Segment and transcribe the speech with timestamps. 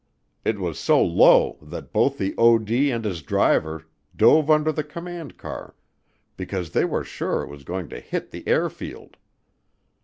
[0.43, 3.85] It was so low that both the OD and his driver
[4.15, 5.75] dove under the command car
[6.37, 9.17] because they were sure it was going to hit the airfield.